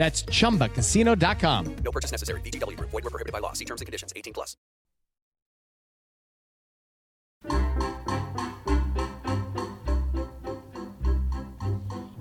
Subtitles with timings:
[0.00, 1.76] That's chumbacasino.com.
[1.84, 2.40] No purchase necessary.
[2.40, 2.80] VGW.
[2.80, 3.52] Void were prohibited by law.
[3.52, 4.14] See terms and conditions.
[4.16, 4.56] 18 plus.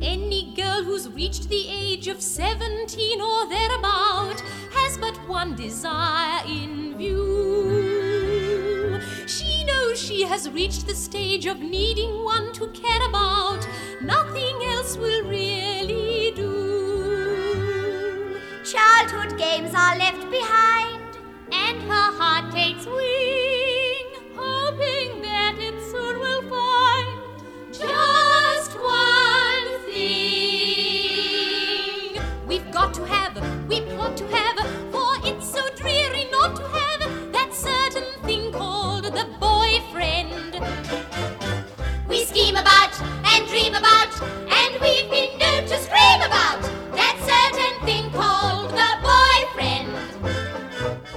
[0.01, 4.41] Any girl who's reached the age of 17 or thereabout
[4.73, 8.39] has but one desire in view.
[9.25, 13.65] She knows she has reached the stage of needing one to care about.
[14.01, 15.78] Nothing else will really
[19.39, 20.78] games are left behind,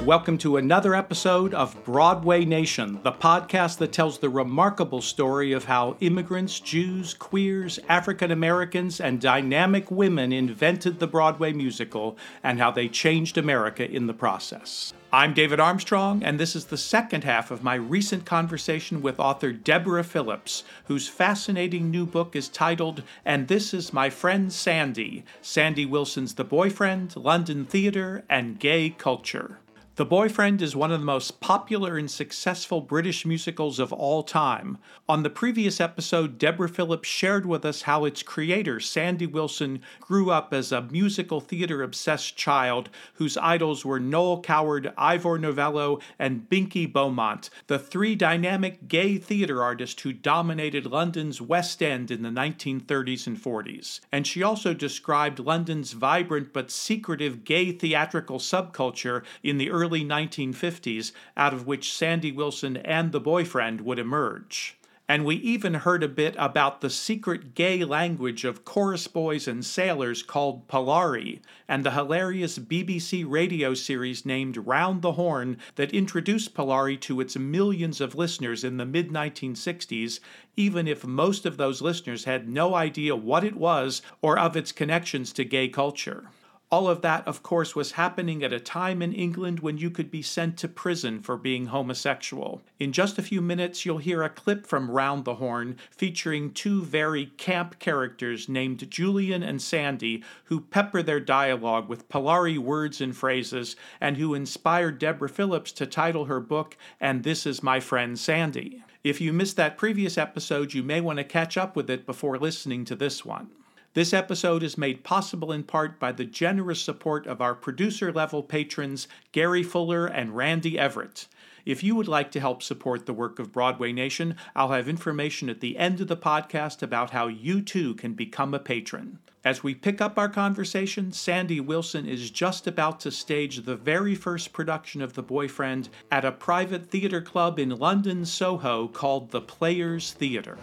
[0.05, 5.67] Welcome to another episode of Broadway Nation, the podcast that tells the remarkable story of
[5.67, 12.73] how immigrants, Jews, queers, African Americans, and dynamic women invented the Broadway musical and how
[12.73, 14.93] they changed America in the process.
[15.13, 19.53] I'm David Armstrong, and this is the second half of my recent conversation with author
[19.53, 25.87] Deborah Phillips, whose fascinating new book is titled And This Is My Friend Sandy Sandy
[25.87, 29.61] Wilson's The Boyfriend, London Theatre, and Gay Culture.
[29.97, 34.79] The Boyfriend is one of the most popular and successful British musicals of all time.
[35.07, 40.31] On the previous episode, Deborah Phillips shared with us how its creator, Sandy Wilson, grew
[40.31, 46.49] up as a musical theater obsessed child whose idols were Noel Coward, Ivor Novello, and
[46.49, 52.31] Binky Beaumont, the three dynamic gay theater artists who dominated London's West End in the
[52.31, 54.01] 1930s and 40s.
[54.11, 61.13] And she also described London's vibrant but secretive gay theatrical subculture in the early 1950s,
[61.37, 64.79] out of which Sandy Wilson and the boyfriend would emerge.
[65.09, 69.63] And we even heard a bit about the secret gay language of chorus boys and
[69.63, 76.55] sailors called Polari, and the hilarious BBC radio series named Round the Horne that introduced
[76.55, 80.21] Polari to its millions of listeners in the mid 1960s,
[80.57, 84.73] even if most of those listeners had no idea what it was or of its
[84.73, 86.29] connections to gay culture.
[86.73, 90.11] All of that, of course, was happening at a time in England when you could
[90.11, 92.63] be sent to prison for being homosexual.
[92.81, 96.83] In just a few minutes, you'll hear a clip from Round the Horne featuring two
[96.83, 103.15] very camp characters named Julian and Sandy, who pepper their dialogue with Polari words and
[103.15, 108.19] phrases, and who inspired Deborah Phillips to title her book, And This Is My Friend
[108.19, 108.83] Sandy.
[109.05, 112.39] If you missed that previous episode, you may want to catch up with it before
[112.39, 113.51] listening to this one.
[113.95, 118.43] This episode is made possible in part by the generous support of our producer level
[118.43, 121.29] patrons, Gary Fuller and Randy Everett.
[121.67, 125.51] If you would like to help support the work of Broadway Nation, I'll have information
[125.51, 129.19] at the end of the podcast about how you too can become a patron.
[129.45, 134.15] As we pick up our conversation, Sandy Wilson is just about to stage the very
[134.15, 139.43] first production of The Boyfriend at a private theater club in London, Soho called the
[139.43, 140.57] Players Theatre.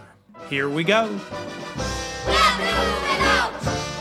[0.50, 1.20] Here we go.
[2.60, 3.99] So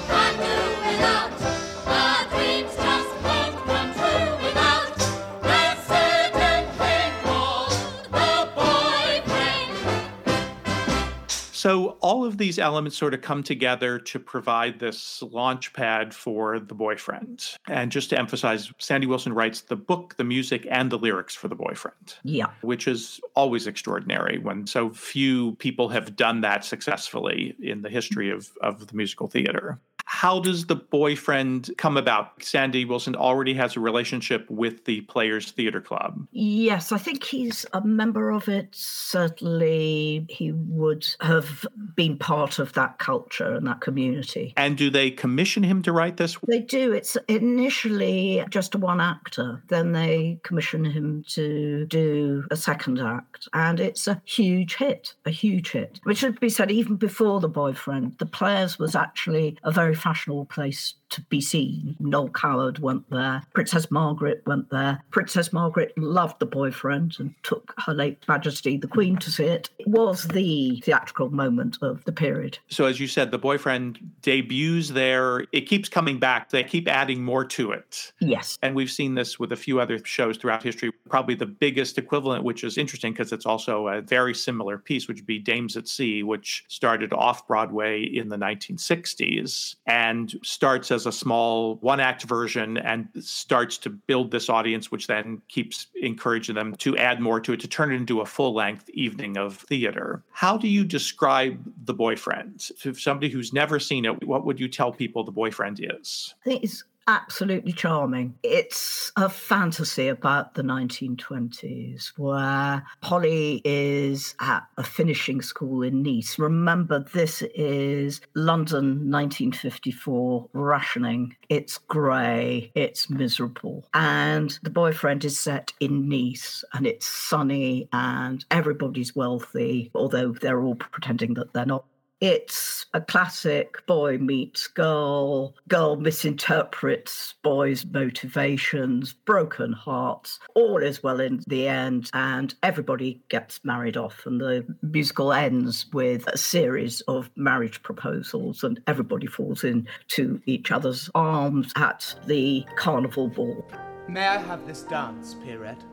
[12.49, 17.45] these elements sort of come together to provide this launch pad for the boyfriend.
[17.69, 21.49] And just to emphasize, Sandy Wilson writes the book, the music, and the lyrics for
[21.49, 22.15] the boyfriend.
[22.25, 22.47] Yeah.
[22.63, 28.31] Which is always extraordinary when so few people have done that successfully in the history
[28.31, 29.79] of, of the musical theater.
[30.11, 32.43] How does the boyfriend come about?
[32.43, 36.27] Sandy Wilson already has a relationship with the Players Theater Club.
[36.33, 38.69] Yes, I think he's a member of it.
[38.73, 44.55] Certainly, he would have been part of that culture and that community.
[44.57, 46.39] And do they commission him to write this?
[46.49, 46.93] They do.
[46.93, 53.47] It's initially just one actor, then they commission him to do a second act.
[53.53, 56.01] And it's a huge hit, a huge hit.
[56.05, 60.47] Which should be said, even before The Boyfriend, The Players was actually a very fashionable
[60.47, 61.97] place to be seen.
[61.99, 63.43] Noel Coward went there.
[63.55, 65.03] Princess Margaret went there.
[65.11, 69.71] Princess Margaret loved the boyfriend and took her late Majesty the Queen to see it.
[69.79, 72.59] It was the theatrical moment of the period.
[72.69, 75.47] So, as you said, the boyfriend debuts there.
[75.53, 76.51] It keeps coming back.
[76.51, 78.13] They keep adding more to it.
[78.21, 78.59] Yes.
[78.63, 80.93] And we've seen this with a few other shows throughout history.
[81.09, 85.19] Probably the biggest equivalent, which is interesting because it's also a very similar piece, which
[85.19, 91.07] would be Dames at Sea, which started off Broadway in the 1960s and starts as
[91.07, 96.55] a small one act version and starts to build this audience, which then keeps encouraging
[96.55, 99.57] them to add more to it, to turn it into a full length evening of
[99.57, 100.23] theater.
[100.31, 102.71] How do you describe The Boyfriend?
[102.83, 106.35] To somebody who's never seen it, what would you tell people The Boyfriend is?
[106.45, 108.39] I think it's absolutely charming.
[108.43, 116.39] It's a fantasy about the 1920s where Polly is at a finishing school in Nice.
[116.39, 121.35] Remember, this is London 1954 rationing.
[121.49, 123.89] It's grey, it's miserable.
[123.95, 130.61] And the boyfriend is set in Nice and it's sunny and everybody's wealthy, although they're
[130.61, 131.87] all pretending that they're not.
[132.21, 140.41] It's a classic boy meets girl, girl misinterprets boy's motivations, broken hearts.
[140.55, 144.27] All is well in the end, and everybody gets married off.
[144.27, 150.73] And the musical ends with a series of marriage proposals, and everybody falls into each
[150.73, 153.65] other's arms at the carnival ball.
[154.09, 155.85] May I have this dance, Pierrette?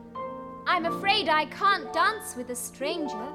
[0.66, 3.28] I'm afraid I can't dance with a stranger.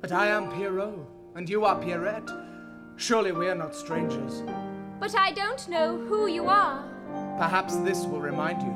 [0.00, 0.98] But I am Pierrot,
[1.34, 2.30] and you are Pierrette.
[2.96, 4.42] Surely we are not strangers.
[5.00, 6.84] But I don't know who you are.
[7.38, 8.74] Perhaps this will remind you.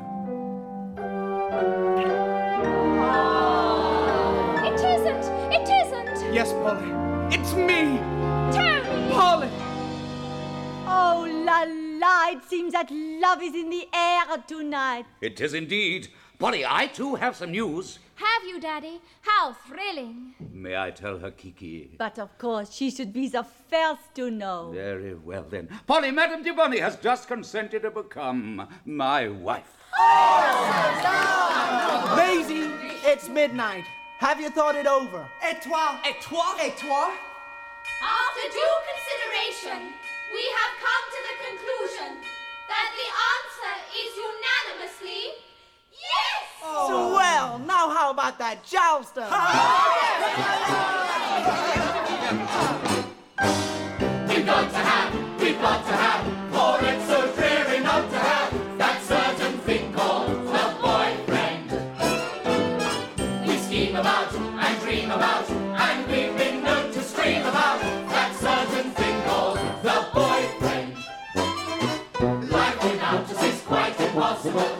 [4.67, 5.25] It isn't!
[5.53, 6.33] It isn't!
[6.33, 6.91] Yes, Polly.
[7.33, 7.97] It's me!
[8.53, 9.13] Tony!
[9.13, 9.49] Polly!
[10.85, 15.05] Oh la la, it seems that love is in the air tonight.
[15.21, 16.09] It is indeed.
[16.37, 17.99] Polly, I too have some news.
[18.19, 18.99] Have you, Daddy?
[19.21, 20.35] How thrilling!
[20.51, 21.95] May I tell her, Kiki?
[21.97, 24.71] But of course, she should be the first to know.
[24.73, 25.69] Very well then.
[25.87, 29.77] Polly, Madame de Bonny has just consented to become my wife.
[32.17, 32.69] Maisie,
[33.07, 33.85] it's midnight.
[34.17, 35.25] Have you thought it over?
[35.41, 36.01] Et toi?
[36.05, 36.57] Et toi?
[36.59, 37.11] Et toi?
[38.03, 39.93] After due consideration,
[40.35, 42.19] we have come to the conclusion
[42.67, 45.48] that the answer is unanimously
[46.01, 46.43] yes!
[46.61, 47.53] Swell!
[47.55, 47.63] Oh.
[47.65, 49.23] Now how about that jousting?
[54.29, 58.77] We've got to have, we've got to have, for it's so dreary not to have
[58.77, 61.71] that certain thing called the boyfriend.
[63.47, 68.91] We scheme about and dream about, and we've been known to scream about that certain
[68.91, 70.95] thing called the boyfriend.
[72.51, 74.78] Life without us is quite impossible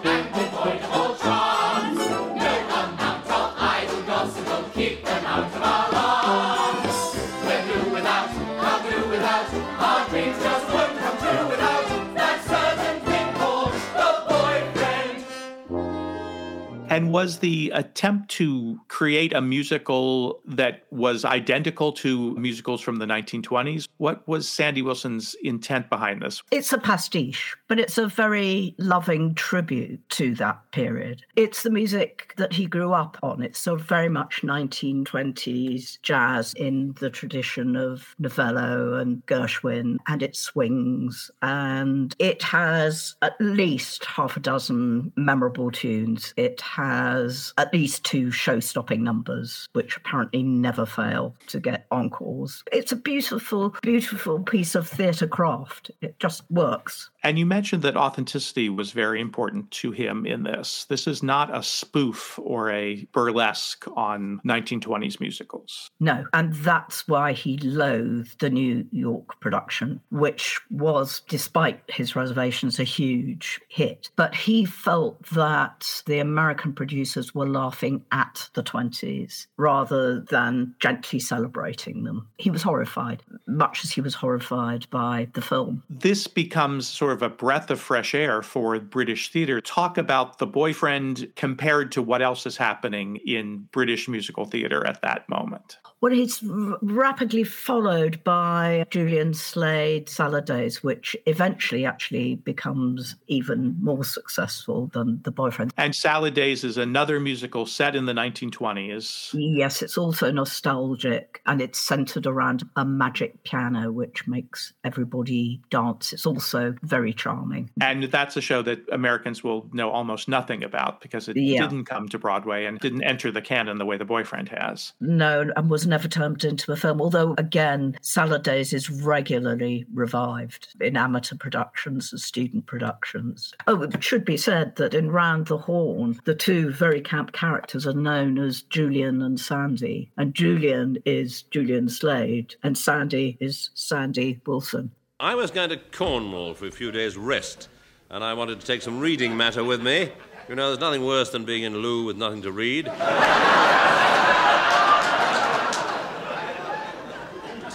[17.19, 23.87] was the attempt to create a musical that was identical to musicals from the 1920s?
[23.95, 26.43] What was Sandy Wilson's intent behind this?
[26.51, 31.23] It's a pastiche, but it's a very loving tribute to that period.
[31.37, 33.41] It's the music that he grew up on.
[33.41, 40.35] It's so very much 1920s jazz in the tradition of Novello and Gershwin, and it
[40.35, 41.31] swings.
[41.41, 46.33] And it has at least half a dozen memorable tunes.
[46.35, 48.59] It has at least two show
[48.97, 52.63] numbers, which apparently never fail to get encores.
[52.71, 55.91] It's a beautiful, beautiful piece of theatre craft.
[56.01, 57.09] It just works.
[57.23, 60.85] And you mentioned that authenticity was very important to him in this.
[60.85, 65.91] This is not a spoof or a burlesque on 1920s musicals.
[65.99, 72.79] No, and that's why he loathed the New York production, which was, despite his reservations,
[72.79, 74.09] a huge hit.
[74.15, 81.19] But he felt that the American producers were laughing at the 20s rather than gently
[81.19, 82.27] celebrating them.
[82.37, 85.83] He was horrified, much as he was horrified by the film.
[85.89, 89.61] This becomes sort of a breath of fresh air for British theater.
[89.61, 95.01] Talk about the boyfriend compared to what else is happening in British musical theater at
[95.01, 95.77] that moment.
[96.01, 103.75] Well, it's r- rapidly followed by Julian Slade Salad Days, which eventually actually becomes even
[103.81, 105.73] more successful than The Boyfriend.
[105.77, 109.31] And Salad Days is another musical set in the 1920s.
[109.33, 116.13] Yes, it's also nostalgic and it's centered around a magic piano, which makes everybody dance.
[116.13, 117.69] It's also very charming.
[117.81, 121.63] And that's a show that Americans will know almost nothing about because it Yeah.
[121.67, 124.93] didn't come to Broadway and didn't enter the canon the way The Boyfriend has.
[125.01, 127.01] No, and was never turned into a film.
[127.01, 133.53] Although, again, Salad Days is regularly revived in amateur productions and student productions.
[133.67, 137.85] Oh, it should be said that in Round the Horne, the two very camp characters
[137.85, 140.11] are known as Julian and Sandy.
[140.17, 144.91] And Julian is Julian Slade, and Sandy is Sandy Wilson.
[145.19, 147.67] I was going to Cornwall for a few days' rest,
[148.09, 150.11] and I wanted to take some reading matter with me.
[150.47, 152.87] You know, there's nothing worse than being in loo with nothing to read.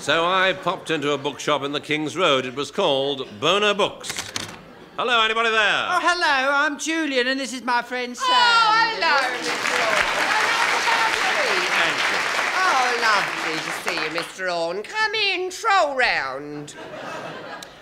[0.05, 2.45] so I popped into a bookshop in the King's Road.
[2.45, 4.13] It was called Boner Books.
[4.99, 5.87] Hello, anybody there?
[5.89, 8.27] Oh, hello, I'm Julian, and this is my friend Sam.
[8.29, 9.81] Oh, hello, Mr.
[9.81, 10.25] Orne.
[12.61, 14.55] Oh, lovely to see you, Mr.
[14.55, 14.83] Orne.
[14.83, 16.75] Come in, troll round.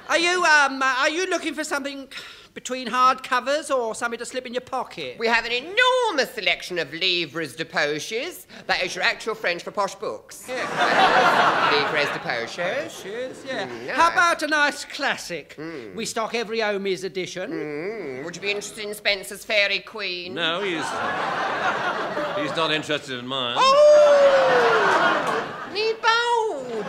[0.08, 2.06] Are you, um, uh, are you looking for something
[2.54, 5.16] between hard covers or something to slip in your pocket?
[5.18, 8.46] We have an enormous selection of livres de poches.
[8.66, 10.46] That is your actual French for posh books.
[10.48, 13.02] livres de poches.
[13.02, 13.66] Poches, yeah.
[13.68, 14.12] Mm, How nice.
[14.12, 15.56] about a nice classic?
[15.94, 17.50] We stock every Omi's edition.
[17.50, 20.34] Mm, would you be interested in Spenser's Fairy Queen?
[20.34, 20.84] No, he's.
[22.36, 23.56] He's not interested in mine.
[23.58, 24.08] Oh!
[25.72, 26.84] Me bold!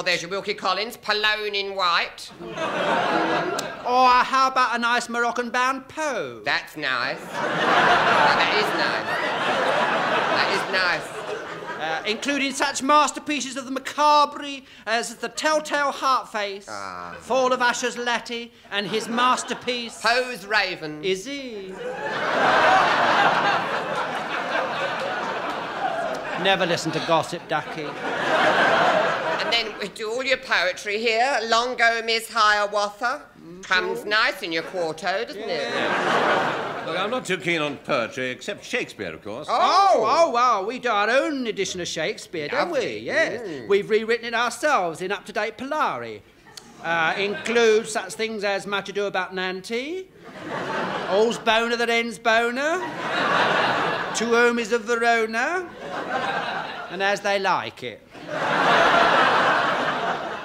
[0.00, 2.30] Well, there's your Wilkie Collins, Pallone in white.
[2.40, 6.40] Or how about a nice Moroccan bound Poe?
[6.42, 7.20] That's nice.
[7.20, 9.06] that is nice.
[10.38, 11.06] That is nice.
[11.78, 17.14] Uh, including such masterpieces of the macabre as The Telltale Heartface, Ah.
[17.20, 20.00] Fall of Usher's Letty, and his masterpiece.
[20.00, 21.04] Poe's Raven.
[21.04, 21.74] Is he?
[26.42, 27.86] Never listen to gossip, Ducky.
[29.52, 31.38] And then we do all your poetry here.
[31.44, 33.22] Longo Miss Hiawatha.
[33.62, 35.66] Comes nice in your quarto, doesn't it?
[36.86, 39.48] Look, I'm not too keen on poetry, except Shakespeare, of course.
[39.50, 40.64] Oh, oh, wow.
[40.64, 42.98] We do our own edition of Shakespeare, don't we?
[42.98, 43.42] Yes.
[43.42, 43.68] Mm.
[43.68, 46.20] We've rewritten it ourselves in up to date Polari.
[46.82, 50.06] Uh, includes such things as Much Ado About Nanty,
[51.10, 52.78] All's Boner That Ends Boner,
[54.14, 55.68] Two Homies of Verona,
[56.90, 58.00] and As They Like It.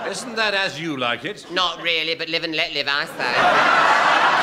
[0.07, 1.51] Isn't that as you like it?
[1.51, 4.35] Not really, but live and let live, I say.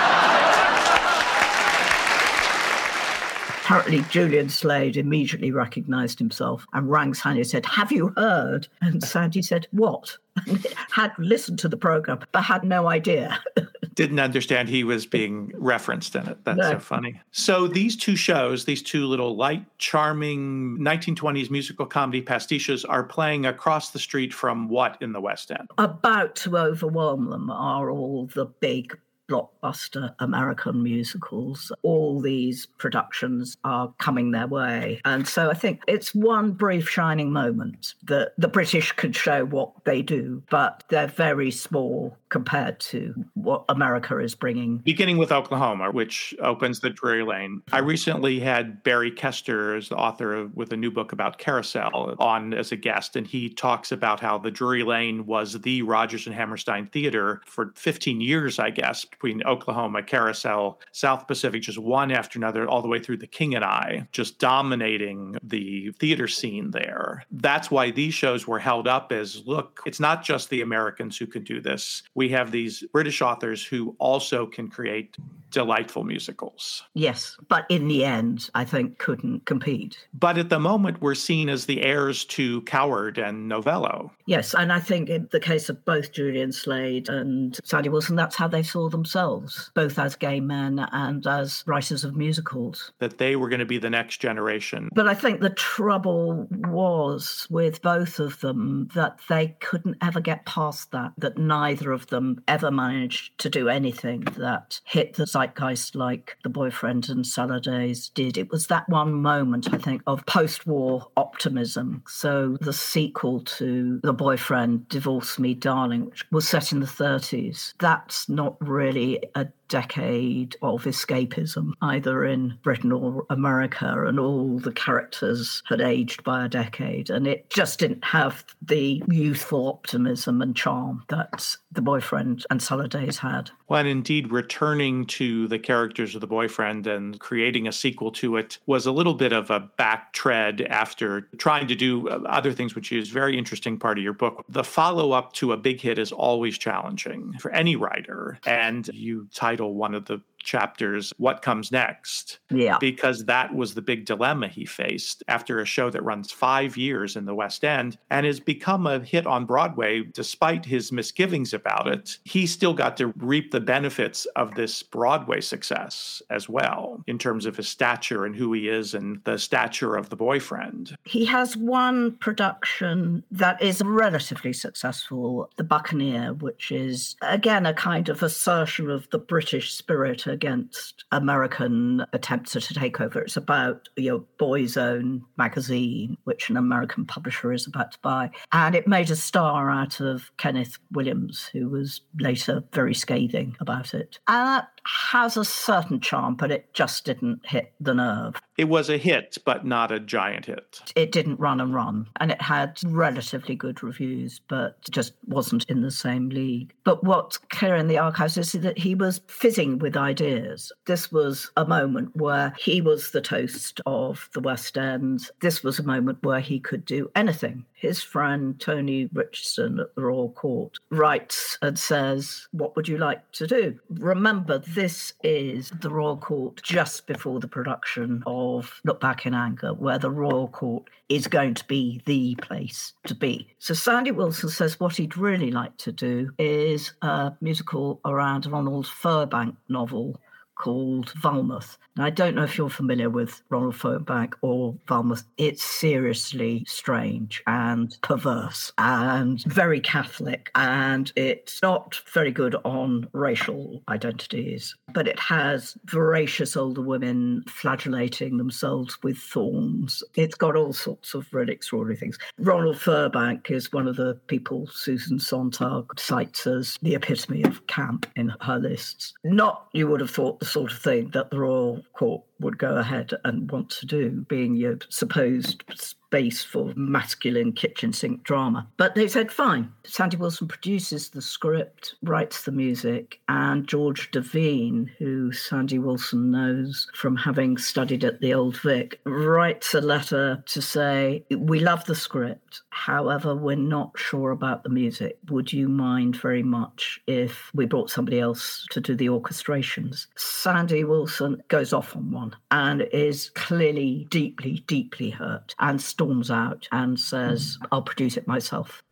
[3.65, 8.67] Apparently, Julian Slade immediately recognised himself and rang Sandy and said, Have you heard?
[8.81, 10.19] And Sandy said, What?
[10.47, 13.39] And had listened to the programme, but had no idea.
[13.95, 16.45] Didn't understand he was being referenced in it.
[16.45, 16.71] That's No.
[16.73, 17.21] so funny.
[17.31, 23.45] So these two shows, these two little light, charming 1920s musical comedy pastiches are playing
[23.47, 25.69] across the street from what in the West End?
[25.79, 28.99] About to overwhelm them are all the big
[29.29, 31.73] blockbuster American musicals.
[31.83, 35.01] All these productions are coming their way.
[35.05, 39.73] And so I think it's one brief shining moment that the British could show what
[39.85, 44.79] they do, but they're very small compared to what America is bringing.
[44.79, 47.63] Beginning with Oklahoma, which opens the Drury Lane.
[47.73, 52.17] I recently had Barry Kester, as the author of, with a new book about Carousel,
[52.19, 56.27] on as a guest, and he talks about how the Drury Lane was the Rodgers
[56.27, 62.11] and Hammerstein Theater for 15 years, I guess, between Oklahoma, Carousel, South Pacific, just one
[62.11, 66.73] after another, all the way through the King and I, just dominating the theater scene
[66.73, 67.25] there.
[67.31, 71.27] That's why these shows were held up as look, it's not just the Americans who
[71.27, 72.03] can do this.
[72.15, 75.17] We have these British authors who also can create
[75.51, 76.83] delightful musicals.
[76.95, 79.99] Yes, but in the end, I think couldn't compete.
[80.15, 84.11] But at the moment, we're seen as the heirs to Coward and Novello.
[84.27, 88.37] Yes, and I think in the case of both Julian Slade and Sandy Wilson, that's
[88.37, 92.93] how they saw themselves, both as gay men and as writers of musicals.
[93.01, 94.89] That they were going to be the next generation.
[94.95, 100.47] But I think the trouble was with both of them that they couldn't ever get
[100.47, 105.97] past that, that neither of them ever managed to do anything that hit the zeitgeist
[105.97, 108.39] like the boyfriend and Salad Days did.
[108.39, 112.05] It was that one moment, I think, of post war optimism.
[112.07, 117.75] So the sequel to The Boyfriend, Divorce Me Darling, which was set in the 30s,
[117.79, 118.92] that's not really
[119.35, 126.23] a decade of escapism, either in Britain or America, and all the characters had aged
[126.25, 127.09] by a decade.
[127.09, 132.91] And it just didn't have the youthful optimism and charm that the boyfriend and Salad
[132.91, 133.51] Days had.
[133.67, 138.37] Well, and indeed, returning to the characters of the boyfriend and creating a sequel to
[138.37, 142.75] it was a little bit of a back tread after trying to do other things,
[142.75, 144.45] which is very interesting part of your book.
[144.51, 148.39] The follow up to a big hit is always challenging for any writer.
[148.45, 152.39] And you title one of the chapters what comes next?
[152.51, 152.79] Yeah.
[152.79, 157.17] Because that was the big dilemma he faced after a show that runs five years
[157.17, 161.87] in the west end and has become a hit on broadway despite his misgivings about
[161.89, 162.19] it.
[162.25, 167.47] He still got to reap the benefits of this broadway success as well in terms
[167.47, 170.97] of his stature and who he is and the stature of the boyfriend.
[171.05, 178.09] He has one production that is relatively successful the buccaneer which is again a kind
[178.09, 183.21] of assertion of the british spirit against American attempts to take over.
[183.21, 188.31] It's about your Boy's Own magazine, which an American publisher is about to buy.
[188.53, 193.95] And it made a star out of Kenneth Williams, who was later very scathing about
[193.95, 194.19] it.
[194.29, 198.41] And that has a certain charm, but it just didn't hit the nerve.
[198.59, 200.81] It was a hit, but not a giant hit.
[200.95, 205.83] It didn't run and run, and it had relatively good reviews, but just wasn't in
[205.83, 206.73] the same league.
[206.85, 210.71] But what's clear in the archives is that he was fizzing with ideas.
[210.87, 215.31] This was a moment where he was the toast of the West End.
[215.41, 217.65] This was a moment where he could do anything.
[217.83, 223.33] His friend Tony Richardson at the Royal Court writes and says, What would you like
[223.33, 223.77] to do?
[223.91, 229.75] Remember, this is the Royal Court just before the production of Look Back in Anger,
[229.75, 233.49] where the Royal Court is going to be the place to be.
[233.59, 238.87] So Sandy Wilson says what he'd really like to do is a musical around Ronald
[238.87, 240.21] Firbank novel
[240.63, 241.77] called Valmouth.
[241.97, 245.25] Now, I don't know if you're familiar with Ronald Firbank or Valmouth.
[245.37, 253.83] It's seriously strange and perverse and very Catholic, and it's not very good on racial
[253.89, 254.75] identities.
[254.95, 260.05] But it has voracious older women flagellating themselves with thorns.
[260.15, 262.19] It's got all sorts of really extraordinary things.
[262.39, 268.07] Ronald Firbank is one of the people Susan Sontag cites as the epitome of camp
[268.15, 269.13] in her lists.
[269.25, 272.77] Not, you would have thought, the sort of thing that the Royal Court would go
[272.77, 275.65] ahead and want to do, being your supposed
[276.13, 278.69] space for masculine kitchen sink drama.
[278.77, 279.73] But they said, fine.
[279.85, 286.87] Sandy Wilson produces the script, writes the music, and George Devine, who Sandy Wilson knows
[286.95, 291.95] from having studied at the Old Vic, writes a letter to say, We love the
[291.95, 292.61] script.
[292.69, 295.17] However, we're not sure about the music.
[295.31, 300.09] Would you mind very much if we brought somebody else to do the orchestrations?
[300.17, 306.69] Sandy Wilson goes off on one and is clearly deeply, deeply hurt and storms out
[306.73, 307.67] and says, mm.
[307.73, 308.83] I'll produce it myself.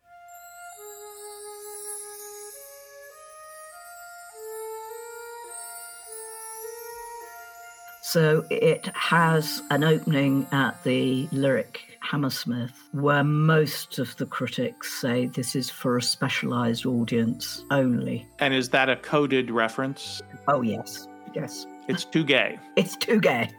[8.11, 15.27] So it has an opening at the Lyric Hammersmith where most of the critics say
[15.27, 18.27] this is for a specialized audience only.
[18.39, 20.21] And is that a coded reference?
[20.49, 21.07] Oh, yes.
[21.33, 21.65] Yes.
[21.87, 22.59] It's too gay.
[22.75, 23.49] It's too gay.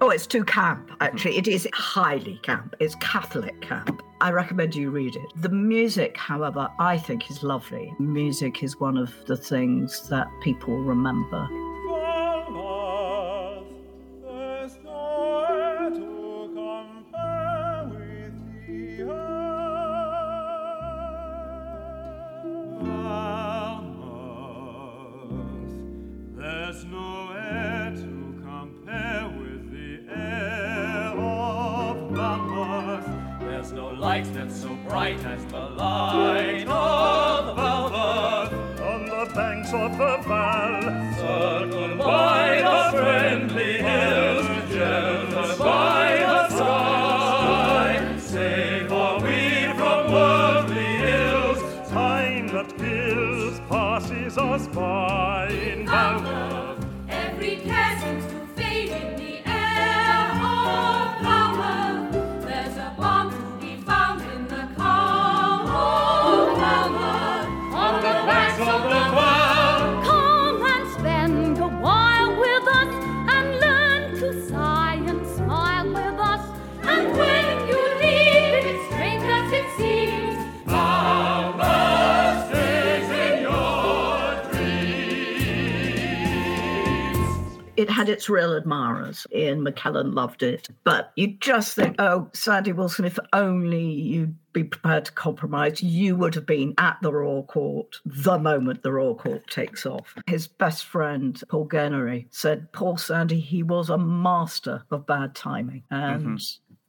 [0.00, 1.36] Oh, it's too camp, actually.
[1.36, 2.74] It is highly camp.
[2.80, 4.02] It's Catholic camp.
[4.20, 5.32] I recommend you read it.
[5.36, 7.94] The music, however, I think is lovely.
[8.00, 11.46] Music is one of the things that people remember.
[89.34, 90.68] Ian McKellen loved it.
[90.84, 96.14] But you just think, oh, Sandy Wilson, if only you'd be prepared to compromise, you
[96.16, 100.14] would have been at the Royal Court the moment the Royal Court takes off.
[100.26, 105.84] His best friend, Paul Gennery, said, Poor Sandy, he was a master of bad timing.
[105.90, 106.26] Mm-hmm.
[106.26, 106.42] And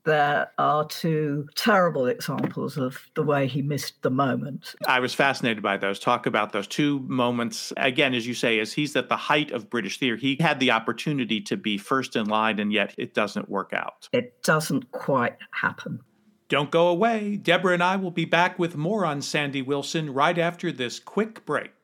[0.05, 4.75] there are two terrible examples of the way he missed the moment.
[4.87, 5.99] I was fascinated by those.
[5.99, 7.71] Talk about those two moments.
[7.77, 10.71] Again, as you say, as he's at the height of British theater, he had the
[10.71, 14.09] opportunity to be first in line, and yet it doesn't work out.
[14.11, 16.01] It doesn't quite happen.
[16.49, 17.37] Don't go away.
[17.37, 21.45] Deborah and I will be back with more on Sandy Wilson right after this quick
[21.45, 21.82] break.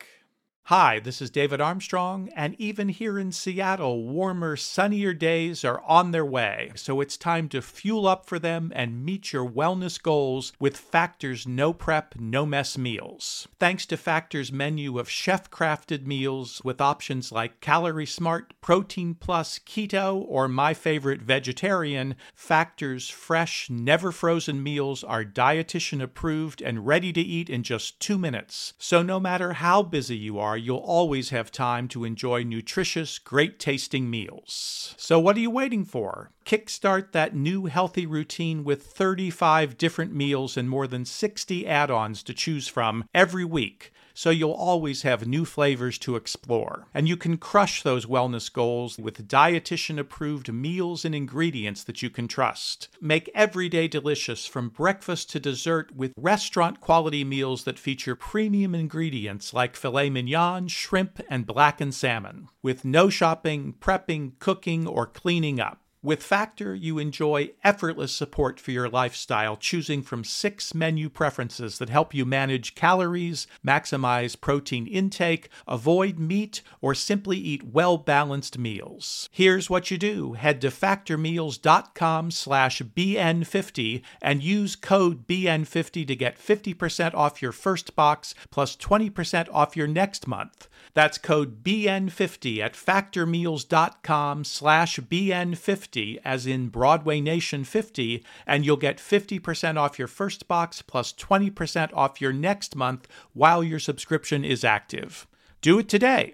[0.70, 6.12] Hi, this is David Armstrong, and even here in Seattle, warmer, sunnier days are on
[6.12, 6.72] their way.
[6.76, 11.48] So it's time to fuel up for them and meet your wellness goals with Factor's
[11.48, 13.48] no prep, no mess meals.
[13.60, 19.58] Thanks to Factor's menu of chef crafted meals with options like Calorie Smart, Protein Plus,
[19.58, 27.12] Keto, or my favorite, Vegetarian, Factor's fresh, never frozen meals are dietitian approved and ready
[27.12, 28.76] to eat in just two minutes.
[28.78, 33.60] So no matter how busy you are, you'll always have time to enjoy nutritious, great
[33.60, 34.94] tasting meals.
[34.98, 36.32] So what are you waiting for?
[36.46, 42.24] Kickstart that new healthy routine with 35 different meals and more than 60 add ons
[42.24, 46.86] to choose from every week so you'll always have new flavors to explore.
[46.94, 52.10] And you can crush those wellness goals with dietitian approved meals and ingredients that you
[52.10, 52.90] can trust.
[53.00, 58.76] Make every day delicious from breakfast to dessert with restaurant quality meals that feature premium
[58.76, 65.62] ingredients like filet mignon, shrimp, and blackened salmon, with no shopping, prepping, cooking, or cleaning
[65.62, 65.80] up.
[66.02, 71.90] With Factor, you enjoy effortless support for your lifestyle, choosing from six menu preferences that
[71.90, 79.28] help you manage calories, maximize protein intake, avoid meat, or simply eat well-balanced meals.
[79.34, 80.34] Here's what you do.
[80.34, 87.94] Head to factormeals.com slash BN50 and use code BN50 to get 50% off your first
[87.98, 90.70] box plus 20% off your next month.
[91.00, 98.98] That's code BN50 at factormeals.com slash BN50, as in Broadway Nation 50, and you'll get
[98.98, 104.66] 50% off your first box plus 20% off your next month while your subscription is
[104.66, 105.26] active.
[105.62, 106.34] Do it today.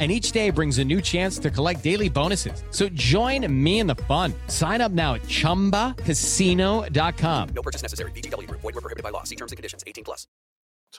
[0.00, 2.64] And each day brings a new chance to collect daily bonuses.
[2.70, 4.32] So join me in the fun.
[4.46, 7.48] Sign up now at chumbacasino.com.
[7.50, 8.12] No purchase necessary.
[8.12, 8.62] VGW Group.
[8.62, 9.24] Void were prohibited by law.
[9.24, 9.84] See terms and conditions.
[9.86, 10.26] 18 plus.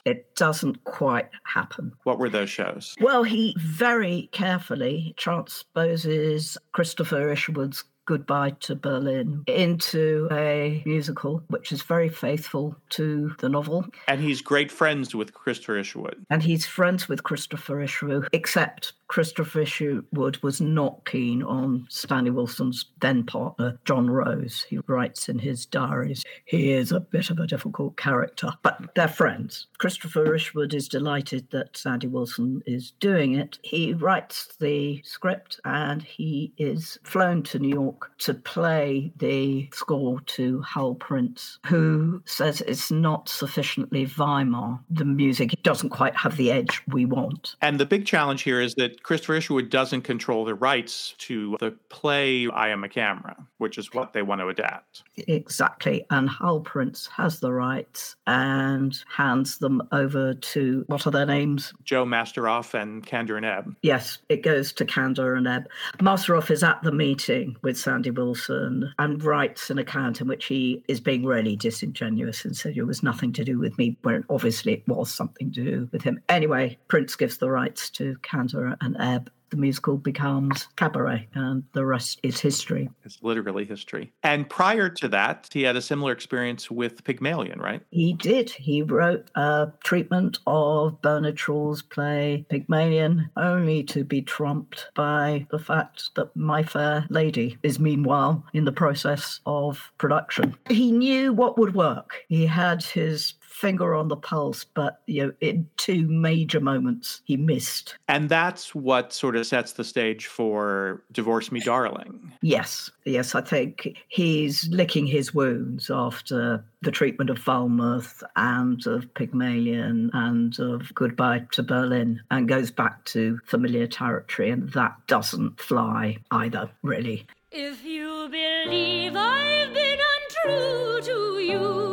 [0.04, 1.92] It doesn't quite happen.
[2.04, 2.94] What were those shows?
[3.00, 11.80] Well, he very carefully transposes Christopher Isherwood's Goodbye to Berlin into a musical, which is
[11.80, 13.86] very faithful to the novel.
[14.06, 16.26] And he's great friends with Christopher Isherwood.
[16.28, 22.86] And he's friends with Christopher Isherwood, except Christopher Isherwood was not keen on Stanley Wilson's
[23.00, 24.64] then partner, John Rose.
[24.70, 29.08] He writes in his diaries, he is a bit of a difficult character, but they're
[29.08, 29.66] friends.
[29.76, 33.58] Christopher Isherwood is delighted that Sandy Wilson is doing it.
[33.60, 40.22] He writes the script and he is flown to New York to play the score
[40.22, 44.80] to Hal Prince, who says it's not sufficiently Weimar.
[44.88, 47.56] The music doesn't quite have the edge we want.
[47.60, 51.72] And the big challenge here is that Christopher Isherwood doesn't control the rights to the
[51.88, 55.02] play I Am a Camera, which is what they want to adapt.
[55.16, 56.04] Exactly.
[56.10, 61.72] And Hal Prince has the rights and hands them over to what are their names?
[61.84, 63.74] Joe Masteroff and Kander and Ebb.
[63.82, 65.68] Yes, it goes to Kander and Ebb.
[66.00, 70.82] Masteroff is at the meeting with Sandy Wilson and writes an account in which he
[70.88, 74.74] is being really disingenuous and said it was nothing to do with me, when obviously
[74.74, 76.20] it was something to do with him.
[76.28, 81.84] Anyway, Prince gives the rights to Kander and Ebb the musical becomes Cabaret, and the
[81.84, 82.88] rest is history.
[83.04, 84.10] It's literally history.
[84.22, 87.82] And prior to that, he had a similar experience with Pygmalion, right?
[87.90, 88.48] He did.
[88.48, 95.58] He wrote a treatment of Bernard Shaw's play Pygmalion, only to be trumped by the
[95.58, 100.56] fact that My Fair Lady is meanwhile in the process of production.
[100.70, 102.22] He knew what would work.
[102.28, 107.36] He had his finger on the pulse, but you know, in two major moments he
[107.36, 107.96] missed.
[108.08, 112.32] And that's what sort of sets the stage for Divorce Me Darling.
[112.40, 119.12] Yes, yes, I think he's licking his wounds after the treatment of Valmouth and of
[119.14, 125.60] Pygmalion and of Goodbye to Berlin and goes back to familiar territory, and that doesn't
[125.60, 127.26] fly either, really.
[127.50, 129.98] If you believe I've been
[130.44, 131.91] untrue to you,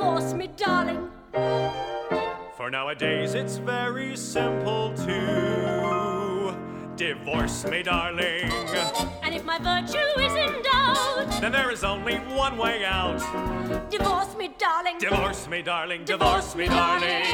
[0.00, 1.10] divorce me, darling.
[2.56, 6.56] For nowadays it's very simple to
[6.96, 8.50] divorce me, darling.
[9.22, 13.20] And if my virtue is in doubt, Then there is only one way out.
[13.90, 14.96] divorce me, darling.
[14.98, 17.26] Divorce me, darling, divorce me, darling.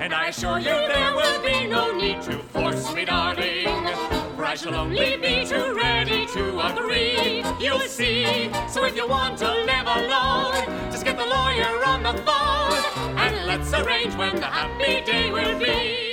[0.00, 4.19] And I assure you there will be no need to force me, darling.
[4.40, 7.44] For I shall only be too ready to agree.
[7.60, 8.50] You'll see.
[8.70, 13.18] So if you want to live alone, just get the lawyer on the phone.
[13.18, 16.10] And let's arrange when the happy day will be.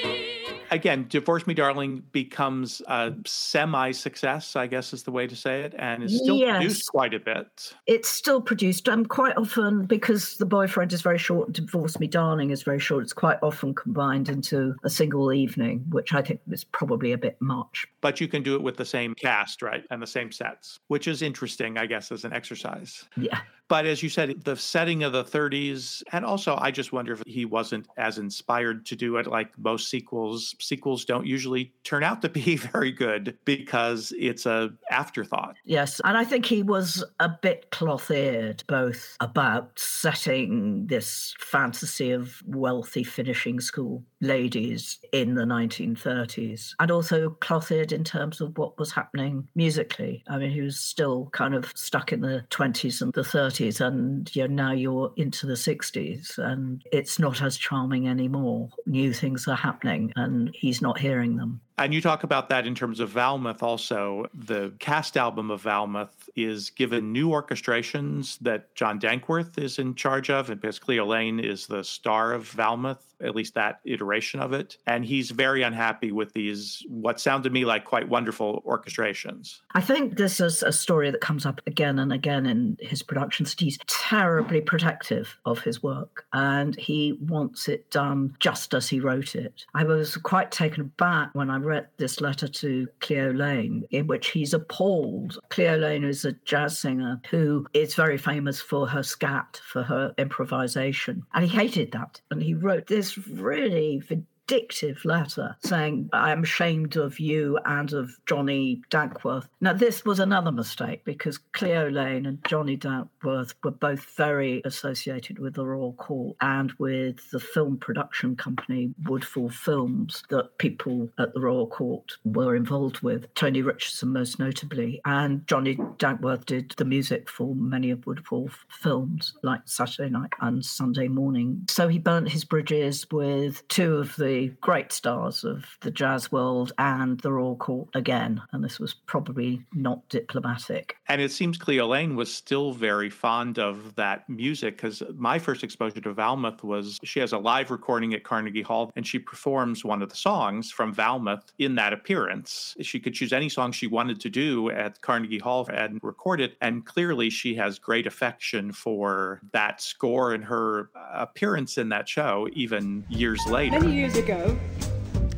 [0.70, 5.62] Again, Divorce Me Darling becomes a semi success, I guess is the way to say
[5.62, 6.58] it, and is still Yes.
[6.58, 7.74] produced quite a bit.
[7.86, 8.90] It's still produced.
[8.90, 12.80] Um, quite often because the boyfriend is very short and Divorce Me Darling is very
[12.80, 13.04] short.
[13.04, 17.38] It's quite often combined into a single evening, which I think is probably a bit
[17.40, 17.88] much.
[18.08, 19.84] But you can do it with the same cast, right?
[19.92, 23.04] And the same sets, which is interesting, I guess, as an exercise.
[23.18, 23.42] Yeah.
[23.68, 27.22] But as you said, the setting of the 30s, and also I just wonder if
[27.28, 30.56] he wasn't as inspired to do it like most sequels.
[30.62, 35.58] Sequels don't usually turn out to be very good because it's a afterthought.
[35.66, 42.42] Yes, and I think he was a bit cloth-eared, both about setting this fantasy of
[42.46, 48.92] wealthy finishing school ladies in the 1930s, and also cloth-eared in terms of what was
[48.92, 50.24] happening musically.
[50.28, 54.34] I mean, he was still kind of stuck in the 20s and the 30s, and
[54.36, 58.70] you know, now you're into the 60s, and it's not as charming anymore.
[58.86, 61.62] New things are happening, and he's not hearing them.
[61.80, 64.26] And you talk about that in terms of Valmouth also.
[64.34, 70.30] The cast album of Valmouth is given new orchestrations that John Dankworth is in charge
[70.30, 74.54] of, and because Cleo Laine is the star of Valmouth, at least that iteration of
[74.54, 74.78] it.
[74.86, 79.60] And he's very unhappy with these, what sound to me like quite wonderful orchestrations.
[79.74, 83.56] I think this is a story that comes up again and again in his productions.
[83.58, 89.36] He's terribly protective of his work and he wants it done just as he wrote
[89.36, 89.66] it.
[89.74, 94.30] I was quite taken aback when I read this letter to Cleo Laine, in which
[94.30, 95.38] he's appalled.
[95.50, 100.14] Cleo Laine is a jazz singer who is very famous for her scat, for her
[100.18, 101.24] improvisation.
[101.34, 102.22] And he hated that.
[102.32, 104.02] And he wrote this really
[104.48, 109.48] vindictive letter saying, I'm ashamed of you and of Johnny Dankworth.
[109.62, 115.40] Now, this was another mistake because Cleo Laine and Johnny Dankworth were both very associated
[115.40, 121.34] with the Royal Court and with the film production company Woodfall Films that people at
[121.34, 125.02] the Royal Court were involved with, Tony Richardson most notably.
[125.06, 130.64] And Johnny Dankworth did the music for many of Woodfall films like Saturday Night and
[130.64, 131.66] Sunday Morning.
[131.70, 136.72] So he burnt his bridges with two of the great stars of the jazz world
[136.78, 138.42] and the Royal Court again.
[138.52, 140.98] And this was probably not diplomatic.
[141.08, 145.64] And it seems Cleo Laine was still very fond of that music because my first
[145.64, 149.84] exposure to Valmouth was she has a live recording at Carnegie Hall and she performs
[149.84, 152.76] one of the songs from Valmouth in that appearance.
[152.82, 156.56] She could choose any song she wanted to do at Carnegie Hall and record it.
[156.62, 162.48] And clearly she has great affection for that score and her appearance in that show,
[162.54, 163.80] even years later.
[163.80, 164.60] Many years ago,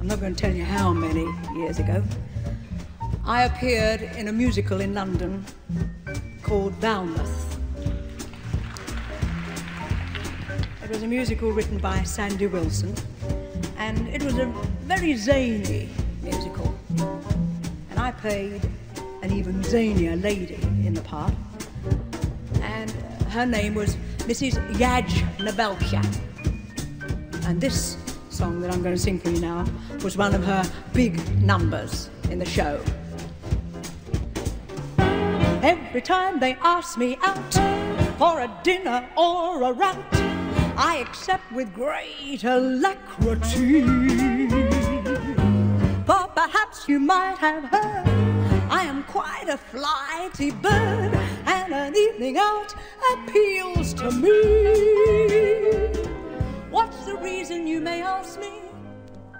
[0.02, 2.04] I'm not going to tell you how many years ago,
[3.23, 5.45] I appeared in a musical in London
[6.41, 7.60] called Valmouth.
[10.84, 12.95] It was a musical written by Sandy Wilson,
[13.78, 14.47] and it was a
[14.86, 15.88] very zany
[16.23, 16.73] musical.
[17.91, 18.67] And I played
[19.21, 21.34] an even zanier lady in the part,
[22.63, 22.89] and
[23.30, 24.54] her name was Mrs.
[24.78, 26.04] Yaj Nabelcha.
[27.45, 27.98] And this
[28.39, 29.65] song that I'm going to sing for you now
[30.02, 32.82] was one of her big numbers in the show.
[35.62, 37.54] Every time they ask me out
[38.17, 40.15] for a dinner or a rout,
[40.78, 43.82] I accept with great alacrity.
[46.06, 48.08] For perhaps you might have heard
[48.71, 51.13] I am quite a flighty bird,
[51.45, 52.73] and an evening out
[53.12, 56.08] appeals to me.
[57.09, 58.51] The reason, you may ask me,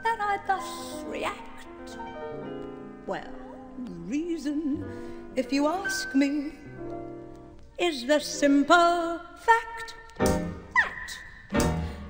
[0.04, 1.98] that I thus react?
[3.06, 3.32] Well,
[3.86, 4.84] the reason,
[5.36, 6.54] if you ask me,
[7.78, 11.10] is the simple fact that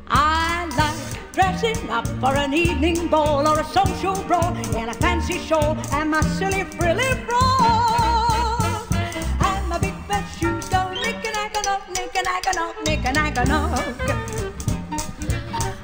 [0.07, 5.39] I like dressing up for an evening ball or a social brawl in a fancy
[5.39, 13.35] shawl and my silly frilly frock and my big best shoes go off, nick nack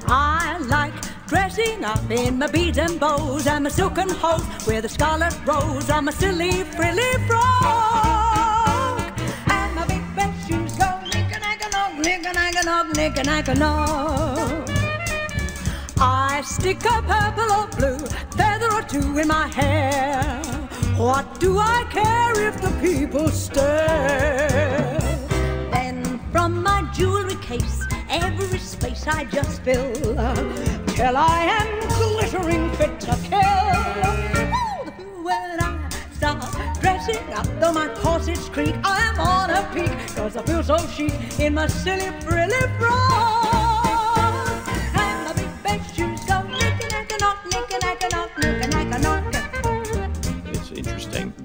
[0.07, 0.93] I like
[1.27, 5.89] dressing up in my beads and bows and my silken hose with a scarlet rose
[5.89, 9.19] on my silly frilly frock.
[9.47, 12.65] And my big best shoes go nick and nack and knock, nick and nack and
[12.65, 14.69] knock, nick and nack and knock.
[15.97, 20.41] I stick a purple or blue feather or two in my hair.
[20.97, 24.99] What do I care if the people stare?
[25.71, 27.84] Then from my jewelry case,
[28.23, 33.69] every space I just fill till I am glittering fit to kill.
[35.23, 40.43] When I start dressing up, though my corsets creak, I'm on a peak, cause I
[40.43, 44.67] feel so chic in my silly frilly frock.
[44.95, 48.74] And my big best shoes go nick-a-nack-a-knock, nick-a-nack-a-knock, nick-a-nack-a-knock.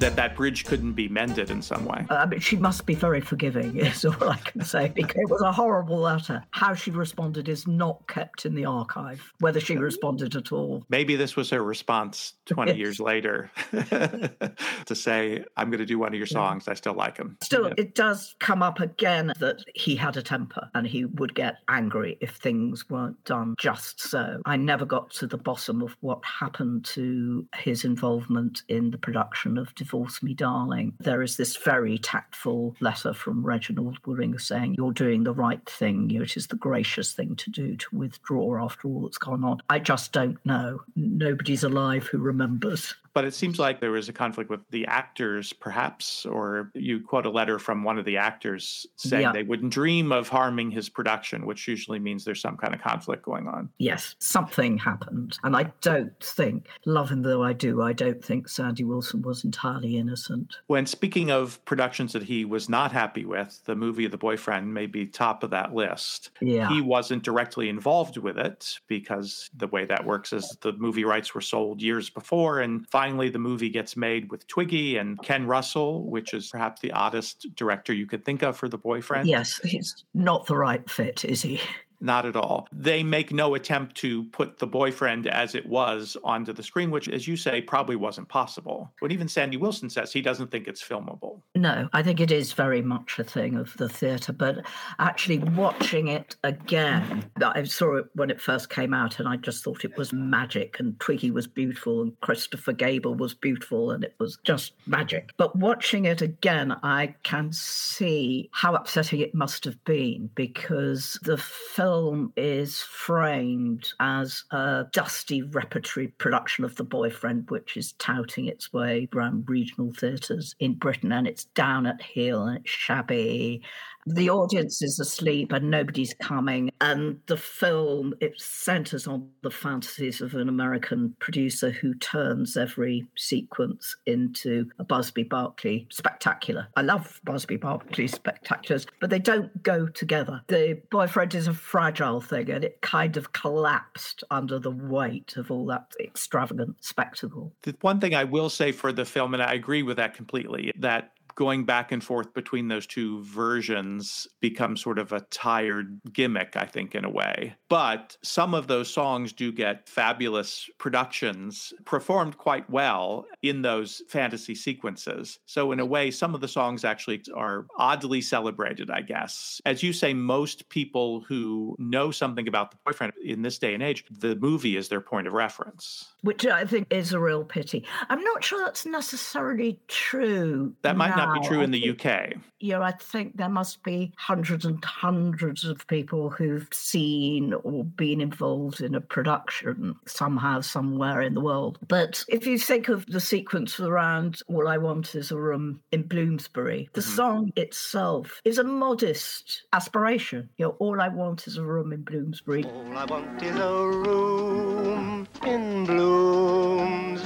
[0.00, 2.06] That that bridge couldn't be mended in some way.
[2.10, 5.28] Uh, I mean, she must be very forgiving, is all I can say, because it
[5.30, 6.42] was a horrible letter.
[6.52, 10.84] How she responded is not kept in the archive, whether she responded at all.
[10.88, 12.78] Maybe this was her response 20 Yes.
[12.78, 16.68] years later to say, I'm going to do one of your songs.
[16.68, 17.36] I still like them.
[17.42, 21.56] Still, it does come up again that he had a temper and he would get
[21.68, 24.40] angry if things weren't done just so.
[24.46, 29.58] I never got to the bottom of what happened to his involvement in the production
[29.58, 30.92] of Divorce Me Darling.
[31.00, 36.08] There is this very tactful letter from Reginald Waring saying, You're doing the right thing.
[36.12, 39.60] It is the gracious thing to do to withdraw after all that's gone on.
[39.68, 40.82] I just don't know.
[40.94, 42.94] Nobody's alive who remembers.
[43.12, 47.26] But it seems like there was a conflict with the actors, perhaps, or you quote
[47.26, 49.32] a letter from one of the actors saying Yeah.
[49.32, 53.24] they wouldn't dream of harming his production, which usually means there's some kind of conflict
[53.24, 53.68] going on.
[53.78, 55.38] Yes, something happened.
[55.42, 59.44] And I don't think, love him though I do, I don't think Sandy Wilson was
[59.44, 60.56] entirely innocent.
[60.68, 64.86] When speaking of productions that he was not happy with, the movie The Boyfriend may
[64.86, 66.30] be top of that list.
[66.40, 66.68] Yeah.
[66.68, 71.34] He wasn't directly involved with it because the way that works is the movie rights
[71.34, 72.60] were sold years before.
[72.60, 76.92] And finally, the movie gets made with Twiggy and Ken Russell, which is perhaps the
[76.92, 79.26] oddest director you could think of for The Boyfriend.
[79.26, 81.62] Yes, he's not the right fit, is he?
[82.00, 82.66] Not at all.
[82.72, 87.08] They make no attempt to put the boyfriend as it was onto the screen, which,
[87.08, 88.90] as you say, probably wasn't possible.
[89.00, 91.40] But even Sandy Wilson says he doesn't think it's filmable.
[91.54, 94.64] No, I think it is very much a thing of the theatre, but
[94.98, 99.62] actually watching it again, I saw it when it first came out and I just
[99.62, 104.14] thought it was magic and Twiggy was beautiful and Christopher Gable was beautiful and it
[104.18, 105.32] was just magic.
[105.36, 111.36] But watching it again, I can see how upsetting it must have been because the
[111.36, 111.89] film
[112.36, 119.08] is framed as a dusty repertory production of The Boyfriend, which is touting its way
[119.14, 123.62] around regional theatres in Britain, and it's down at heel and it's shabby.
[124.06, 130.20] The audience is asleep and nobody's coming, and the film it centres on the fantasies
[130.20, 136.68] of an American producer who turns every sequence into a Busby Berkeley spectacular.
[136.76, 140.40] I love Busby Berkeley spectaculars, but they don't go together.
[140.48, 145.50] The boyfriend is a fragile thing, and it kind of collapsed under the weight of
[145.50, 147.52] all that extravagant spectacle.
[147.62, 150.72] The one thing I will say for the film, and I agree with that completely,
[150.78, 156.54] that going back and forth between those two versions becomes sort of a tired gimmick,
[156.54, 157.54] I think, in a way.
[157.70, 164.54] But some of those songs do get fabulous productions performed quite well in those fantasy
[164.54, 165.38] sequences.
[165.46, 169.62] So, in a way, some of the songs actually are oddly celebrated, I guess.
[169.64, 173.82] As you say, most people who know something about the boyfriend in this day and
[173.82, 176.04] age, the movie is their point of reference.
[176.20, 177.86] Which I think is a real pity.
[178.10, 180.74] I'm not sure that's necessarily true.
[180.82, 182.34] That might not that be true in the UK?
[182.60, 188.20] Yeah, I think there must be hundreds and hundreds of people who've seen or been
[188.20, 191.78] involved in a production somehow, somewhere in the world.
[191.88, 196.02] But if you think of the sequence around All I Want Is a Room in
[196.02, 197.16] Bloomsbury, the mm-hmm.
[197.16, 200.50] song itself is a modest aspiration.
[200.58, 202.64] You know, All I Want Is a Room in Bloomsbury.
[202.64, 207.20] All I want is a room in Bloomsbury.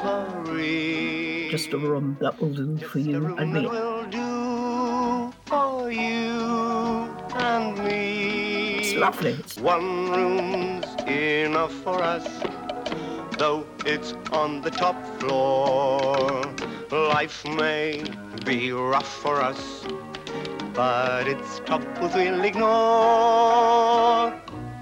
[1.55, 3.63] Just a room that will do for you and me.
[5.47, 6.41] for you
[7.37, 8.79] and me.
[8.81, 9.35] It's lovely.
[9.63, 12.27] One room's enough for us,
[13.39, 16.43] though it's on the top floor.
[16.91, 18.03] Life may
[18.45, 19.87] be rough for us,
[20.73, 24.33] but its troubles we'll ignore.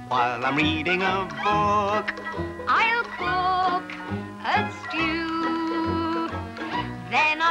[0.08, 2.08] While I'm reading a book,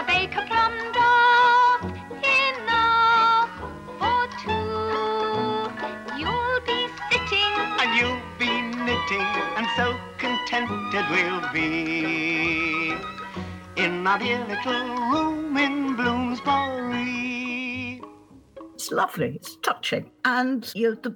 [0.08, 1.82] Then I'll plum duff,
[2.24, 3.52] enough
[4.00, 5.70] for two.
[6.18, 6.80] You'll be
[7.10, 9.28] sitting and you'll be knitting,
[9.58, 9.86] and so
[10.18, 12.94] contented we'll be
[13.76, 14.82] in our dear little
[15.12, 18.02] room in Bloomsbury.
[18.74, 19.36] It's lovely.
[19.36, 20.10] It's touching.
[20.26, 21.16] And you're the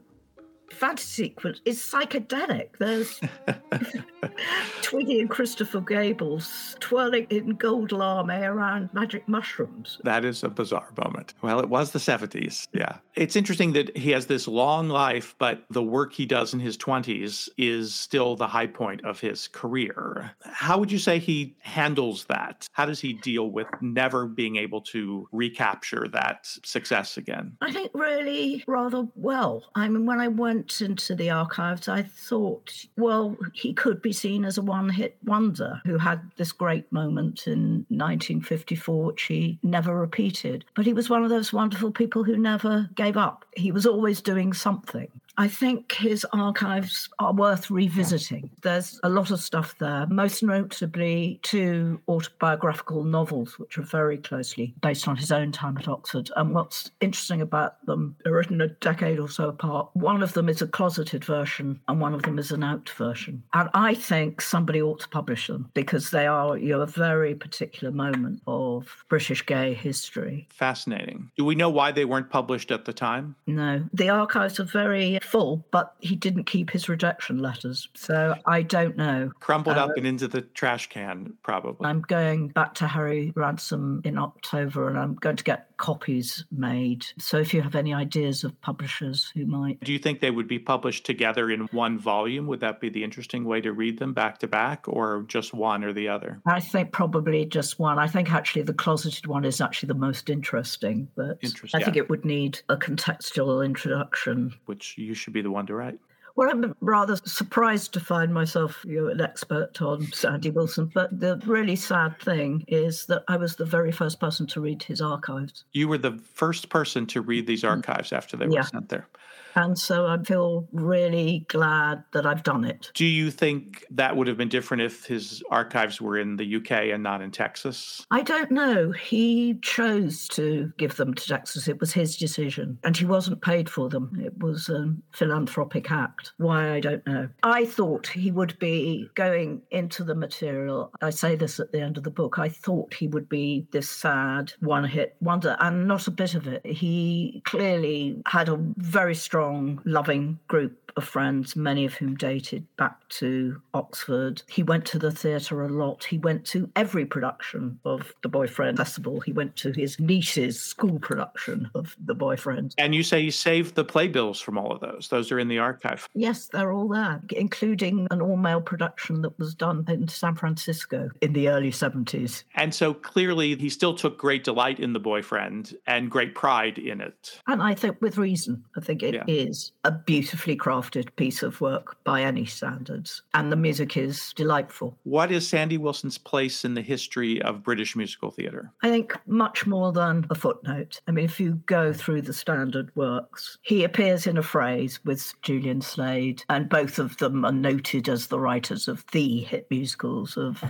[0.72, 2.70] fantasy sequence is psychedelic.
[2.80, 3.20] There's
[4.82, 10.00] Twiggy and Christopher Gables twirling in gold lame around magic mushrooms.
[10.04, 11.34] That is a bizarre moment.
[11.42, 12.68] Well, it was the 70s.
[12.74, 12.98] Yeah.
[13.16, 16.78] It's interesting that he has this long life, but the work he does in his
[16.78, 20.32] 20s is still the high point of his career.
[20.44, 22.68] How would you say he handles that?
[22.74, 27.58] How does he deal with never being able to recapture that success again?
[27.62, 29.64] I think really rather well.
[29.76, 34.46] I mean, when I went into the archives, I thought, well, he could be seen
[34.46, 39.96] as a one hit wonder who had this great moment in 1954, which he never
[39.96, 40.66] repeated.
[40.76, 43.46] But he was one of those wonderful people who never gave up.
[43.56, 45.10] He was always doing something.
[45.38, 48.50] I think his archives are worth revisiting.
[48.62, 54.74] There's a lot of stuff there, most notably two autobiographical novels, which are very closely
[54.82, 56.32] based on his own time at Oxford.
[56.36, 59.90] And what's interesting about them, they're written a decade or so apart.
[59.94, 63.44] One of them is a closeted version, and one of them is an out version.
[63.54, 67.36] And I think somebody ought to publish them because they are you know, a very
[67.36, 70.48] particular moment of British gay history.
[70.52, 71.32] Fascinating.
[71.38, 73.36] Do we know why they weren't published at the time?
[73.48, 77.90] No, the archives are very full, but he didn't keep his rejection letters.
[77.96, 79.32] So I don't know.
[79.40, 81.88] Crumbled Uh, up and into the trash can, probably.
[81.88, 87.06] I'm going back to Harry Ransom in October and I'm going to get copies made.
[87.20, 89.80] So if you have any ideas of publishers who might.
[89.82, 92.48] Do you think they would be published together in one volume?
[92.48, 95.84] Would that be the interesting way to read them back to back, or just one
[95.84, 96.40] or the other?
[96.46, 98.00] I think probably just one.
[98.00, 101.82] I think actually the closeted one is actually the most interesting, but Interesting.
[101.82, 102.04] I think Yeah.
[102.04, 104.54] it would need a contextual introduction.
[104.66, 106.00] Which you should be the one to write.
[106.36, 111.18] Well, I'm rather surprised to find myself you know, an expert on Sandy Wilson, but
[111.18, 115.00] the really sad thing is that I was the very first person to read his
[115.00, 115.64] archives.
[115.72, 117.78] You were the first person to read these mm-hmm.
[117.78, 119.08] archives after they were sent there.
[119.56, 122.92] And so I feel really glad that I've done it.
[122.94, 126.72] Do you think that would have been different if his archives were in the UK
[126.94, 128.06] and not in Texas?
[128.12, 128.92] I don't know.
[128.92, 131.68] He chose to give them to Texas.
[131.68, 132.78] It was his decision.
[132.84, 134.12] And he wasn't paid for them.
[134.20, 136.34] It was a philanthropic act.
[136.38, 137.30] Why, I don't know.
[137.44, 140.92] I thought he would be going into the material.
[141.02, 142.40] I say this at the end of the book.
[142.40, 146.48] I thought he would be this sad one hit wonder, and not a bit of
[146.48, 146.66] it.
[146.66, 149.45] He clearly had a very strong,
[149.86, 154.42] loving group of friends, many of whom dated back to Oxford.
[154.48, 156.06] He went to the theatre a lot.
[156.06, 159.20] He went to every production of The Boyfriend Festival.
[159.20, 162.76] He went to his niece's school production of The Boyfriend.
[162.78, 165.10] And you say you saved the playbills from all of those.
[165.10, 166.08] Those are in the archive.
[166.14, 171.10] Yes, they're all there, including an all male production that was done in San Francisco
[171.22, 172.44] in the early 70s.
[172.56, 177.02] And so clearly he still took great delight in the boyfriend and great pride in
[177.02, 177.42] it.
[177.48, 178.64] And I think with reason.
[178.78, 183.22] I think it is a beautifully crafted piece of work by any standards.
[183.34, 184.98] And the music is delightful.
[185.04, 188.72] What is Sandy Wilson's place in the history of British musical theatre?
[188.82, 191.02] I think much more than a footnote.
[191.08, 195.34] I mean, if you go through the standard works, he appears in a phrase with
[195.42, 200.38] Julian Slade, and both of them are noted as the writers of the hit musicals
[200.38, 200.64] of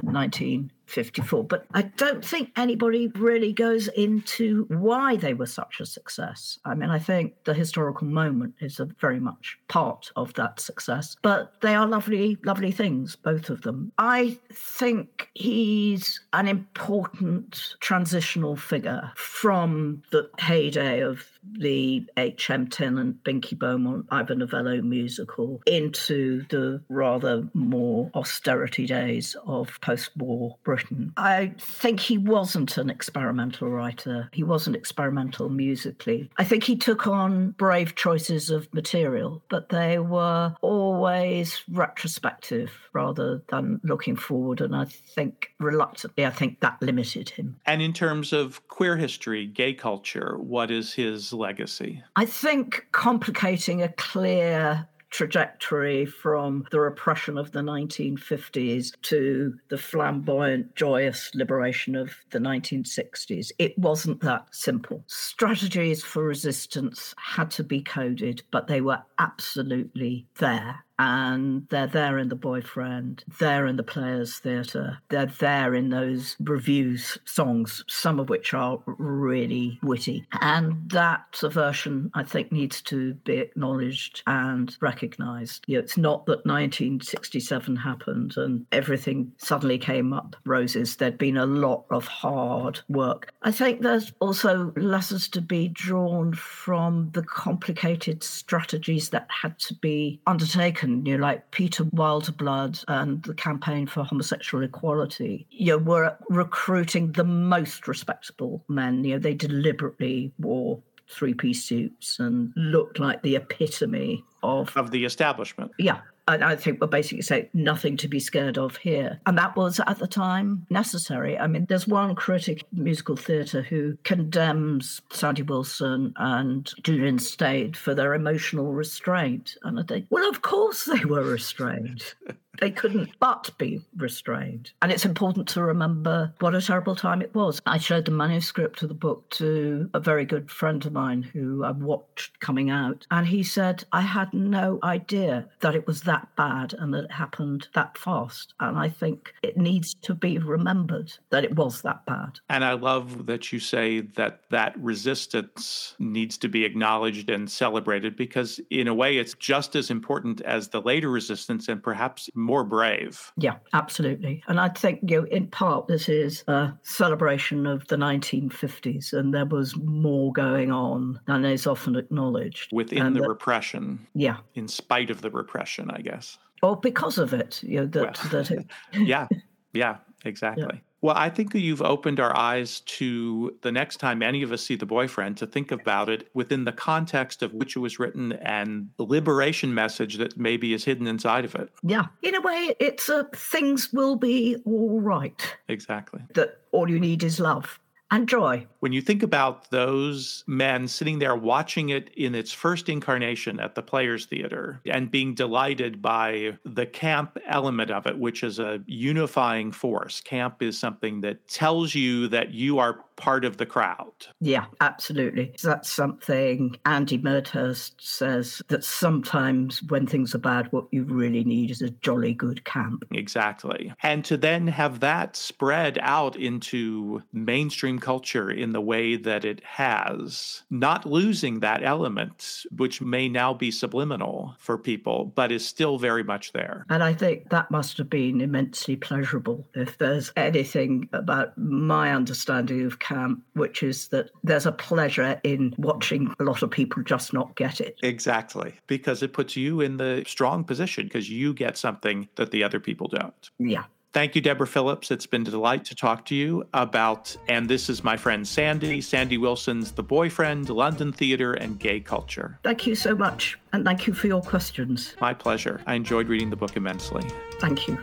[0.86, 1.43] 1954.
[1.45, 6.59] But I don't think anybody really goes into why they were such a success.
[6.63, 11.15] I mean, I think the historical moment is a very much part of that success,
[11.21, 13.91] but they are lovely, lovely things, both of them.
[13.97, 22.67] I think he's an important transitional figure from the heyday of the H.M.
[22.67, 30.57] Tennent, Binky Beaumont, Ivor Novello musical into the rather more austerity days of post war
[30.63, 30.74] Britain.
[31.17, 36.30] I think he wasn't an experimental writer, he wasn't experimental musically.
[36.38, 43.41] I think he took on brave choices of material, but they were always retrospective rather
[43.49, 44.61] than looking forward.
[44.61, 47.59] And I think reluctantly, I think that limited him.
[47.65, 52.03] And in terms of queer history, gay culture, what is his legacy?
[52.15, 60.76] I think complicating a clear trajectory from the repression of the 1950s to the flamboyant,
[60.76, 63.49] joyous liberation of the 1960s.
[63.57, 65.05] It wasn't that simple.
[65.07, 72.17] Strategies for resistance had to be coded, but they were absolutely there and they're there
[72.17, 78.19] in the boyfriend there in the players theatre they're there in those revues songs some
[78.19, 80.25] of which are really witty.
[80.41, 85.63] And that aversion i think needs to be acknowledged and recognized.
[85.67, 90.95] You know, it's not that 1967 happened and everything suddenly came up roses.
[90.95, 93.31] There'd been a lot of hard work.
[93.41, 99.73] I think there's also lessons to be drawn from the complicated strategies that had to
[99.75, 105.77] be undertaken you know, like Peter Wildeblood and the campaign for homosexual equality, you know,
[105.77, 109.03] were recruiting the most respectable men.
[109.03, 115.05] You know, they deliberately wore three-piece suits and looked like the epitome of of the
[115.05, 115.71] establishment.
[115.77, 119.19] Yeah, and I think we're basically saying nothing to be scared of here.
[119.26, 121.38] And that was at the time necessary.
[121.38, 127.93] I mean, there's one critic musical theatre who condemns Sandy Wilson and Julian Slade for
[127.93, 129.55] their emotional restraint.
[129.63, 132.03] And I think, well, of course they were restrained.
[132.60, 134.72] they couldn't but be restrained.
[134.82, 137.62] And it's important to remember what a terrible time it was.
[137.66, 141.64] I showed the manuscript of the book to a very good friend of mine who
[141.64, 143.06] I watched coming out.
[143.12, 147.12] And he said, I had no idea that it was that bad and that it
[147.12, 148.53] happened that fast.
[148.60, 152.39] And I think it needs to be remembered that it was that bad.
[152.49, 158.16] And I love that you say that that resistance needs to be acknowledged and celebrated
[158.16, 162.63] because, in a way, it's just as important as the later resistance and perhaps more
[162.63, 163.31] brave.
[163.37, 164.43] Yeah, absolutely.
[164.47, 169.33] And I think, you know, in part, this is a celebration of the 1950s, and
[169.33, 172.71] there was more going on than is often acknowledged.
[172.71, 174.07] Within And the that- repression.
[174.13, 174.37] Yeah.
[174.53, 176.37] In spite of the repression, I guess.
[176.61, 179.27] Or because of it, you know, that, that it, yeah,
[179.73, 180.81] yeah, exactly.
[181.06, 184.64] Well, I think that you've opened our eyes to the next time any of us
[184.64, 188.32] see the boyfriend to think about it within the context of which it was written
[188.32, 191.70] and the liberation message that maybe is hidden inside of it.
[191.84, 195.56] yeah, in a way, it's a things will be all right.
[195.68, 196.22] Exactly.
[196.34, 197.80] That all you need is love
[198.12, 198.68] and joy.
[198.80, 203.76] When you think about those men sitting there watching it in its first incarnation at
[203.76, 208.82] the Players Theater and being delighted by the camp element of it, which is a
[208.86, 214.13] unifying force, camp is something that tells you that you are part of the crowd.
[214.39, 215.55] Yeah, absolutely.
[215.63, 221.72] That's something Andy Medhurst says that sometimes when things are bad, what you really need
[221.72, 223.03] is a jolly good camp.
[223.11, 223.93] Exactly.
[224.03, 229.63] And to then have that spread out into mainstream culture in the way that it
[229.63, 235.97] has, not losing that element, which may now be subliminal for people, but is still
[235.97, 236.86] very much there.
[236.89, 239.68] And I think that must have been immensely pleasurable.
[239.74, 245.74] If there's anything about my understanding of camp, which is that there's a pleasure in
[245.78, 247.97] watching a lot of people just not get it.
[248.03, 248.74] Exactly.
[248.88, 252.80] Because it puts you in the strong position because you get something that the other
[252.80, 253.49] people don't.
[253.60, 253.84] Yeah.
[254.14, 255.12] Thank you, Deborah Phillips.
[255.12, 259.01] It's been a delight to talk to you about, and this is my friend Sandy,
[259.01, 262.58] Sandy Wilson's The Boyfriend, London Theatre, and Gay Culture.
[262.64, 263.60] Thank you so much.
[263.74, 265.18] And thank you for your questions.
[265.20, 265.82] My pleasure.
[265.86, 267.30] I enjoyed reading the book immensely.
[267.60, 267.97] Thank you.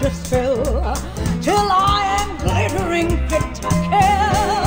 [0.00, 4.64] I just till I am glittering fit to kill.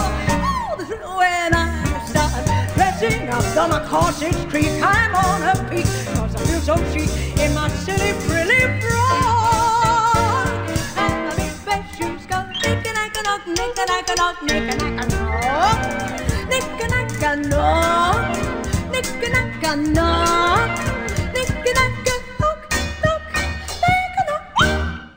[1.18, 1.58] When I
[2.06, 4.70] start dressing up on a corset streak.
[4.84, 7.10] I'm on a peak, cause I feel so chic
[7.40, 10.48] in my silly frilly frock.
[11.02, 14.38] And the big bed shoes go knick-a-knack-a-knock, knick-a-knack-a-knock.
[14.44, 15.80] Knick-a-knack-a-knock,
[16.50, 18.38] knick-a-knack-a-knock,
[18.92, 20.72] knick-a-knack-a-knock,